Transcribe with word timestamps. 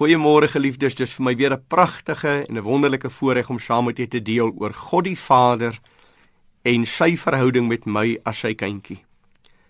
Goeiemôre 0.00 0.48
geliefdes, 0.48 0.94
dis 0.96 1.12
vir 1.12 1.24
my 1.26 1.32
weer 1.36 1.52
'n 1.52 1.64
pragtige 1.68 2.46
en 2.48 2.56
'n 2.56 2.64
wonderlike 2.64 3.10
voorreg 3.10 3.50
om 3.50 3.58
saam 3.58 3.84
met 3.84 3.98
julle 3.98 4.08
te 4.08 4.22
deel 4.22 4.50
oor 4.56 4.72
God 4.72 5.04
die 5.04 5.16
Vader 5.16 5.78
en 6.64 6.86
sy 6.86 7.16
verhouding 7.16 7.68
met 7.68 7.84
my 7.84 8.18
as 8.24 8.38
sy 8.38 8.54
kindjie. 8.54 9.04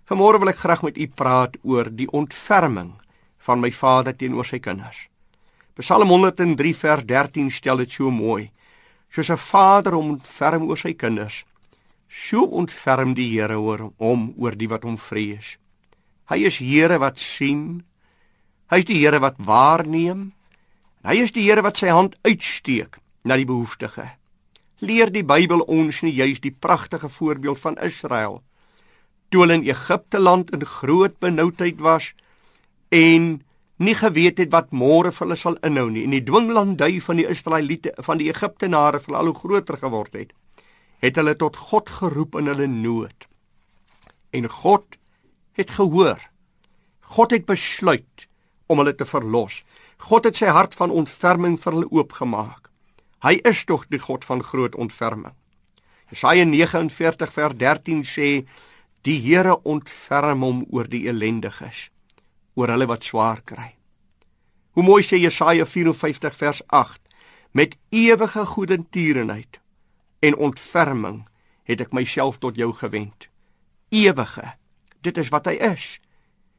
Vanmôre 0.07 0.39
wil 0.39 0.49
ek 0.49 0.63
graag 0.63 0.83
met 0.83 0.97
u 0.99 1.07
praat 1.09 1.57
oor 1.63 1.91
die 1.91 2.07
ontferming 2.13 2.93
van 3.39 3.61
my 3.61 3.73
Vader 3.73 4.17
teenoor 4.17 4.45
sy 4.45 4.61
kinders. 4.61 5.09
Psalm 5.75 6.09
103 6.09 6.75
vers 6.75 7.03
13 7.05 7.51
stel 7.51 7.77
dit 7.77 7.91
so 7.91 8.11
mooi: 8.11 8.53
Soos 9.11 9.31
'n 9.31 9.37
vader 9.37 9.95
ontferm 9.95 10.63
oor 10.63 10.79
sy 10.79 10.95
kinders, 10.95 11.45
so 12.09 12.45
ontferm 12.45 13.15
die 13.15 13.31
Here 13.33 13.59
oor 13.59 13.91
hom 13.99 14.35
oor 14.39 14.55
die 14.55 14.69
wat 14.69 14.85
hom 14.85 14.97
vrees. 14.97 15.59
Hy 16.27 16.47
is 16.47 16.59
Here 16.59 16.99
wat 16.99 17.19
sien, 17.19 17.83
Hy 18.71 18.85
is 18.85 18.87
die 18.87 19.01
Here 19.03 19.19
wat 19.19 19.41
waarneem. 19.43 20.31
Hy 21.03 21.17
is 21.25 21.33
die 21.35 21.43
Here 21.43 21.65
wat 21.67 21.81
sy 21.81 21.91
hand 21.91 22.15
uitsteek 22.23 23.01
na 23.27 23.35
die 23.37 23.49
behoeftige. 23.49 24.07
Leer 24.79 25.11
die 25.11 25.27
Bybel 25.27 25.65
ons 25.67 26.01
nie 26.07 26.15
juist 26.15 26.45
die 26.47 26.55
pragtige 26.55 27.11
voorbeeld 27.11 27.59
van 27.59 27.81
Israel 27.83 28.41
toe 29.31 29.45
hulle 29.45 29.61
in 29.61 29.67
Egipte 29.69 30.19
land 30.19 30.51
in 30.51 30.65
groot 30.67 31.19
benoudheid 31.23 31.79
was 31.81 32.11
en 32.91 33.43
nie 33.79 33.95
geweet 33.95 34.43
het 34.43 34.51
wat 34.53 34.73
môre 34.75 35.13
vir 35.15 35.27
hulle 35.27 35.39
sal 35.39 35.59
inhou 35.67 35.87
nie 35.91 36.03
en 36.07 36.17
die 36.17 36.25
dwinglandy 36.27 36.99
van 37.05 37.21
die 37.21 37.29
Israeliete 37.31 37.95
van 38.07 38.19
die 38.21 38.29
Egiptenare 38.33 39.01
vir 39.05 39.19
al 39.21 39.31
hoe 39.31 39.39
groter 39.39 39.79
geword 39.83 40.19
het 40.19 40.35
het 41.05 41.21
hulle 41.21 41.37
tot 41.39 41.61
God 41.71 41.93
geroep 42.01 42.35
in 42.43 42.51
hulle 42.51 42.67
nood 42.71 43.29
en 44.35 44.51
God 44.51 44.99
het 45.59 45.77
gehoor 45.79 46.27
God 47.15 47.39
het 47.39 47.47
besluit 47.47 48.27
om 48.71 48.79
hulle 48.79 48.95
te 48.95 49.07
verlos. 49.09 49.61
God 50.07 50.29
het 50.29 50.39
sy 50.39 50.53
hart 50.55 50.77
van 50.79 50.95
ontferming 50.95 51.59
vir 51.61 51.75
hulle 51.75 51.91
oopgemaak. 51.91 52.71
Hy 53.27 53.41
is 53.45 53.65
tog 53.69 53.89
die 53.91 54.01
God 54.01 54.25
van 54.25 54.45
groot 54.47 54.77
ontferming. 54.79 55.35
Jesaja 56.11 56.47
49 56.47 57.33
vers 57.35 57.57
13 57.59 58.05
sê 58.07 58.29
die 59.07 59.19
Here 59.21 59.59
ontferm 59.69 60.43
hom 60.47 60.65
oor 60.71 60.89
die 60.89 61.05
elendiges, 61.09 61.89
oor 62.55 62.73
hulle 62.73 62.89
wat 62.91 63.07
swaar 63.07 63.43
kry. 63.47 63.75
Hoe 64.75 64.87
mooi 64.87 65.03
sê 65.07 65.21
Jesaja 65.21 65.67
54 65.67 66.37
vers 66.37 66.63
8 66.69 67.01
met 67.53 67.77
ewige 67.91 68.45
goedertierenheid 68.47 69.61
en 70.21 70.37
ontferming 70.37 71.25
het 71.67 71.83
ek 71.83 71.95
myself 71.97 72.39
tot 72.39 72.59
jou 72.59 72.73
gewend. 72.77 73.29
Ewige. 73.91 74.55
Dit 75.03 75.19
is 75.19 75.31
wat 75.35 75.49
hy 75.51 75.57
is. 75.73 75.99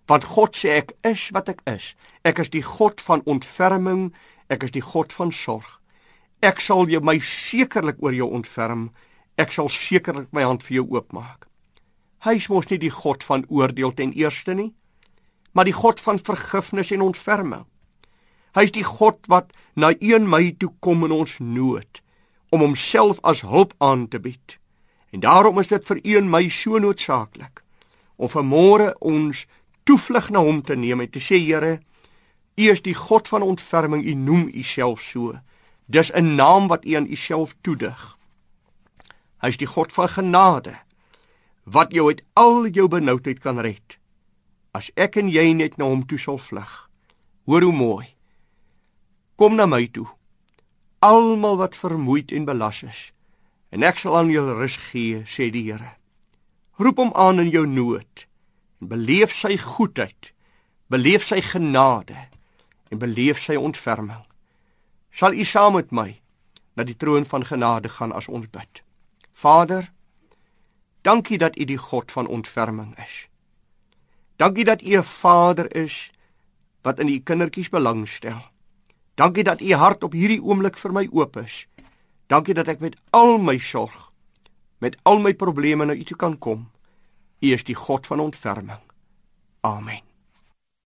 Want 0.08 0.26
God 0.34 0.58
sê 0.58 0.78
ek 0.82 0.96
is 1.08 1.30
wat 1.36 1.50
ek 1.50 1.62
is. 1.70 1.94
Ek 2.26 2.40
is 2.40 2.50
die 2.50 2.64
God 2.66 3.02
van 3.02 3.22
ontferming, 3.26 4.10
ek 4.50 4.66
is 4.68 4.74
die 4.76 4.84
God 4.84 5.14
van 5.14 5.32
sorg. 5.32 5.78
Ek 6.42 6.62
sal 6.62 6.90
jou 6.90 7.02
my 7.06 7.20
sekerlik 7.22 8.02
oor 8.02 8.16
jou 8.18 8.28
ontferm. 8.34 8.90
Ek 9.38 9.54
sal 9.54 9.70
sekerlik 9.70 10.32
my 10.34 10.44
hand 10.44 10.66
vir 10.66 10.82
jou 10.82 10.88
oopmaak. 10.98 11.46
Hy 12.26 12.36
is 12.38 12.50
mos 12.50 12.68
nie 12.70 12.80
die 12.82 12.94
God 12.94 13.24
van 13.26 13.46
oordeel 13.50 13.94
ten 13.98 14.12
eerste 14.14 14.54
nie, 14.54 14.72
maar 15.58 15.66
die 15.66 15.74
God 15.74 16.00
van 16.00 16.20
vergifnis 16.22 16.92
en 16.94 17.02
ontferming. 17.02 17.66
Hy 18.54 18.68
is 18.68 18.74
die 18.76 18.86
God 18.86 19.26
wat 19.32 19.54
na 19.74 19.94
een 19.98 20.28
my 20.30 20.52
toe 20.60 20.70
kom 20.86 21.06
in 21.08 21.16
ons 21.16 21.40
nood 21.40 22.02
om 22.52 22.62
homself 22.66 23.22
as 23.24 23.46
hulp 23.48 23.74
aan 23.80 24.10
te 24.12 24.20
bied. 24.20 24.58
En 25.12 25.24
daarom 25.24 25.60
is 25.60 25.72
dit 25.72 25.86
vir 25.88 26.02
een 26.04 26.30
my 26.30 26.48
so 26.50 26.80
noodsaaklik 26.80 27.64
om 28.22 28.30
vanmôre 28.30 28.92
ons 29.00 29.46
toevlug 29.84 30.30
na 30.30 30.40
hom 30.40 30.62
te 30.62 30.76
neem 30.76 31.02
en 31.02 31.10
te 31.10 31.20
sê 31.20 31.40
Here, 31.42 31.80
U 32.60 32.70
is 32.70 32.82
die 32.84 32.96
God 32.96 33.28
van 33.32 33.42
ontferming, 33.42 34.04
U 34.06 34.14
noem 34.14 34.50
U 34.54 34.64
self 34.64 35.02
so. 35.02 35.40
Dis 35.88 36.12
'n 36.14 36.36
naam 36.36 36.68
wat 36.68 36.86
U 36.86 36.96
aan 36.96 37.08
U 37.08 37.16
self 37.16 37.56
toedig. 37.62 38.18
Hy 39.42 39.48
is 39.48 39.58
die 39.58 39.68
God 39.68 39.92
van 39.92 40.10
genade 40.10 40.76
wat 41.64 41.92
jou 41.92 42.08
uit 42.08 42.22
al 42.34 42.68
jou 42.68 42.88
benoudheid 42.88 43.40
kan 43.40 43.60
red. 43.60 43.98
As 44.72 44.92
ek 44.96 45.16
en 45.16 45.30
jy 45.30 45.54
net 45.54 45.78
na 45.78 45.86
hom 45.86 46.06
toe 46.06 46.18
sal 46.18 46.38
vlug. 46.38 46.90
Hoor 47.46 47.62
hoe 47.62 47.74
mooi. 47.74 48.08
Kom 49.36 49.56
na 49.56 49.66
my 49.66 49.88
toe. 49.88 50.08
Almal 51.00 51.58
wat 51.58 51.76
vermoeid 51.76 52.32
en 52.32 52.46
belas 52.46 52.84
is, 52.84 53.12
en 53.70 53.84
ek 53.84 53.98
sal 54.00 54.18
aan 54.18 54.30
julle 54.30 54.54
rus 54.54 54.78
gee, 54.78 55.24
sê 55.26 55.50
die 55.52 55.64
Here. 55.72 55.98
Roep 56.78 56.98
hom 56.98 57.14
aan 57.14 57.40
in 57.40 57.50
jou 57.50 57.66
nood 57.68 58.28
beleef 58.82 59.34
sy 59.34 59.58
goedheid, 59.58 60.34
beleef 60.90 61.26
sy 61.26 61.42
genade 61.42 62.18
en 62.90 63.00
beleef 63.00 63.40
sy 63.40 63.56
ontferming. 63.56 64.24
Sal 65.14 65.38
u 65.38 65.46
saam 65.46 65.78
met 65.78 65.92
my 65.92 66.10
na 66.76 66.84
die 66.88 66.98
troon 66.98 67.26
van 67.28 67.46
genade 67.46 67.90
gaan 67.90 68.12
as 68.16 68.28
ons 68.28 68.50
bid. 68.50 68.82
Vader, 69.34 69.92
dankie 71.02 71.38
dat 71.38 71.58
u 71.58 71.66
die 71.66 71.78
God 71.78 72.12
van 72.12 72.28
ontferming 72.28 72.98
is. 72.98 73.28
Dankie 74.36 74.66
dat 74.66 74.82
u 74.82 74.98
'n 74.98 75.04
Vader 75.04 75.76
is 75.76 76.12
wat 76.82 77.00
in 77.00 77.08
u 77.08 77.20
kindertjies 77.20 77.70
belangstel. 77.70 78.42
Dankie 79.16 79.44
dat 79.44 79.62
u 79.62 79.74
hart 79.74 80.04
op 80.04 80.12
hierdie 80.12 80.42
oomblik 80.42 80.78
vir 80.78 80.92
my 80.92 81.08
oop 81.12 81.38
is. 81.38 81.68
Dankie 82.28 82.54
dat 82.54 82.68
ek 82.68 82.80
met 82.80 82.96
al 83.10 83.38
my 83.38 83.58
sorg, 83.58 84.12
met 84.78 84.98
al 85.04 85.20
my 85.20 85.34
probleme 85.34 85.86
na 85.86 85.94
u 85.94 86.04
toe 86.04 86.18
kan 86.18 86.38
kom. 86.38 86.72
U 87.42 87.52
is 87.52 87.64
die 87.64 87.76
God 87.76 88.08
van 88.08 88.20
ontferming. 88.20 88.80
Amen. 89.62 90.11